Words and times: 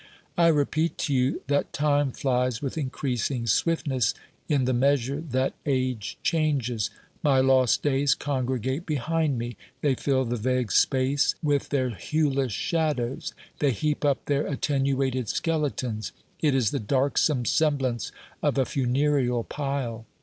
I 0.35 0.47
repeat 0.47 0.97
to 0.97 1.13
you 1.13 1.43
that 1.45 1.73
time 1.73 2.11
flies 2.11 2.59
with 2.59 2.75
increasing 2.75 3.45
swift 3.45 3.85
ness 3.85 4.15
in 4.49 4.65
the 4.65 4.73
measure 4.73 5.21
that 5.29 5.53
age 5.63 6.17
changes. 6.23 6.89
My 7.21 7.39
lost 7.39 7.83
days 7.83 8.15
congregate 8.15 8.87
behind 8.87 9.37
me. 9.37 9.57
They 9.81 9.93
fill 9.93 10.25
the 10.25 10.37
vague 10.37 10.71
space 10.71 11.35
with 11.43 11.69
their 11.69 11.91
hueless 11.91 12.51
shadows; 12.51 13.35
they 13.59 13.69
heap 13.73 14.03
up 14.03 14.25
their 14.25 14.47
attenuated 14.47 15.29
skeletons; 15.29 16.13
it 16.39 16.55
is 16.55 16.71
the 16.71 16.79
darksome 16.79 17.45
semblance 17.45 18.11
of 18.41 18.57
a 18.57 18.65
funereal 18.65 19.43
pile. 19.43 20.07